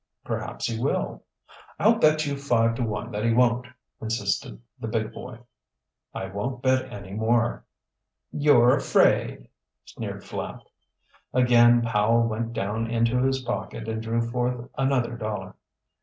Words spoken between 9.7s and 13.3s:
sneered Flapp. Again Powell went down into